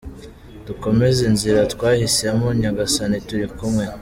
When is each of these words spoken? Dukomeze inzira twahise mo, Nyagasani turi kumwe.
Dukomeze 0.67 1.21
inzira 1.29 1.59
twahise 1.73 2.25
mo, 2.37 2.47
Nyagasani 2.59 3.17
turi 3.27 3.47
kumwe. 3.57 3.83